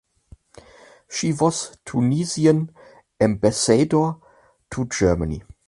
[1.11, 2.71] She was Tunisian
[3.19, 4.15] ambassador
[4.71, 5.43] to Germany.